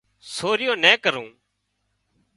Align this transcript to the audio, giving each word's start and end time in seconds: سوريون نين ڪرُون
سوريون 0.35 0.77
نين 0.83 0.97
ڪرُون 1.03 1.27